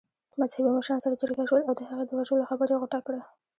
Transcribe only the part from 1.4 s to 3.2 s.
شول او د هغې د وژلو خبره يې غوټه